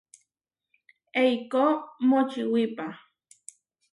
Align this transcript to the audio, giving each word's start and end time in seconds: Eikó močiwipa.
Eikó 1.23 1.65
močiwipa. 2.07 2.87